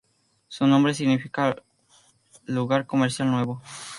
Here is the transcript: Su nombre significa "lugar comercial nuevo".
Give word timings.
Su 0.47 0.65
nombre 0.65 0.95
significa 0.95 1.57
"lugar 2.47 2.87
comercial 2.87 3.29
nuevo". 3.29 3.61